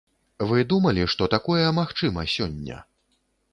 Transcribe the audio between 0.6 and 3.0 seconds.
думалі, што такое магчыма сёння?